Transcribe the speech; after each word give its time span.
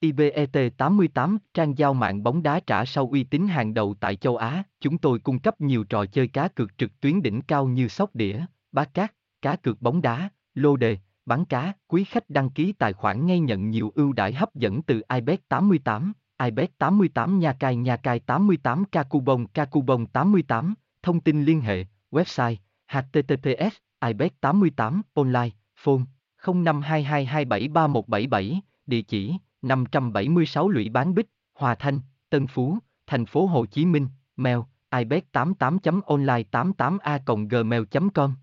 IBET 0.00 0.32
88, 0.76 1.38
trang 1.54 1.78
giao 1.78 1.94
mạng 1.94 2.22
bóng 2.22 2.42
đá 2.42 2.60
trả 2.60 2.84
sau 2.84 3.08
uy 3.12 3.24
tín 3.24 3.48
hàng 3.48 3.74
đầu 3.74 3.94
tại 4.00 4.16
châu 4.16 4.36
Á, 4.36 4.62
chúng 4.80 4.98
tôi 4.98 5.18
cung 5.18 5.38
cấp 5.38 5.60
nhiều 5.60 5.84
trò 5.84 6.04
chơi 6.04 6.28
cá 6.28 6.48
cược 6.48 6.78
trực 6.78 7.00
tuyến 7.00 7.22
đỉnh 7.22 7.42
cao 7.42 7.66
như 7.66 7.88
sóc 7.88 8.14
đĩa, 8.14 8.44
bá 8.72 8.84
cát, 8.84 9.12
cá 9.42 9.56
cược 9.56 9.82
bóng 9.82 10.02
đá, 10.02 10.28
lô 10.54 10.76
đề, 10.76 10.98
bắn 11.26 11.44
cá. 11.44 11.72
Quý 11.86 12.04
khách 12.04 12.30
đăng 12.30 12.50
ký 12.50 12.72
tài 12.72 12.92
khoản 12.92 13.26
ngay 13.26 13.40
nhận 13.40 13.70
nhiều 13.70 13.92
ưu 13.94 14.12
đãi 14.12 14.32
hấp 14.32 14.54
dẫn 14.54 14.82
từ 14.82 15.02
IBET 15.14 15.48
88, 15.48 16.12
IBET 16.42 16.78
88 16.78 17.38
Nha 17.38 17.52
Cai 17.52 17.76
Nha 17.76 17.96
Cai 17.96 18.20
88 18.20 18.84
Kakubong 18.84 19.46
Kakubong 19.48 20.06
88, 20.06 20.74
thông 21.02 21.20
tin 21.20 21.44
liên 21.44 21.60
hệ, 21.60 21.84
website, 22.10 22.56
https, 22.90 23.74
IBET 24.06 24.40
88, 24.40 25.02
online, 25.14 25.50
phone, 25.76 26.02
0522273177, 26.42 28.58
địa 28.86 29.02
chỉ 29.02 29.34
576 29.62 30.68
lũy 30.68 30.88
bán 30.88 31.14
bích, 31.14 31.26
Hòa 31.54 31.74
Thanh, 31.74 32.00
Tân 32.30 32.46
Phú, 32.46 32.78
thành 33.06 33.26
phố 33.26 33.46
Hồ 33.46 33.66
Chí 33.66 33.86
Minh, 33.86 34.06
mèo, 34.36 34.66
ibet 34.98 35.32
88 35.32 36.00
online 36.06 36.42
88 36.50 36.98
a 36.98 37.18
gmail 37.48 37.82
com 38.14 38.34